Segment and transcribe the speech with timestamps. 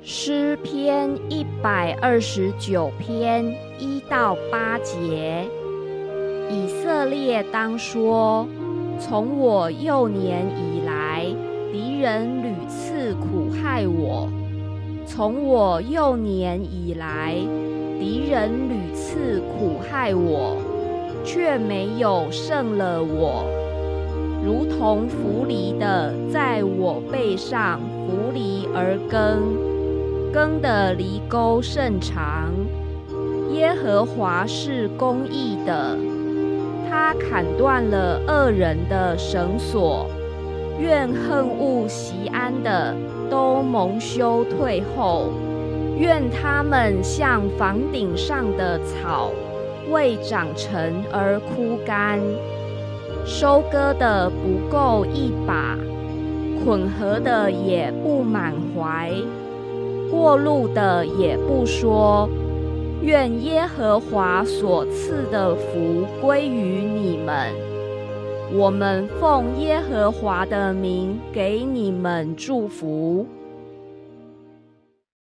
[0.00, 3.44] 诗篇一百二十九篇
[3.80, 5.44] 一到八节，
[6.48, 8.46] 以色列当说：
[9.00, 11.26] 从我幼年以来，
[11.72, 14.28] 敌人屡次苦害我；
[15.04, 17.34] 从我幼年以来，
[17.98, 20.56] 敌人屡次苦害我，
[21.24, 23.44] 却没有胜了我，
[24.44, 29.76] 如同浮犁的在我背上浮犁而耕。
[30.32, 32.52] 耕的犁沟甚长，
[33.52, 35.96] 耶和华是公义的，
[36.88, 40.06] 他砍断了恶人的绳索，
[40.78, 42.94] 愿恨恶习安的
[43.30, 45.30] 都蒙羞退后，
[45.96, 49.32] 愿他们像房顶上的草，
[49.90, 52.20] 未长成而枯干，
[53.24, 55.76] 收割的不够一把，
[56.62, 59.10] 捆禾的也不满怀。
[60.10, 62.28] 过路的也不说，
[63.02, 67.52] 愿耶和华所赐的福归于你们。
[68.52, 73.26] 我们奉耶和华的名给你们祝福。